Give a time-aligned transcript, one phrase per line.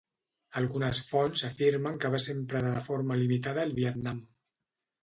[0.61, 4.29] Algunes fonts afirmen que va ser emprada de forma limitada al Vietnam.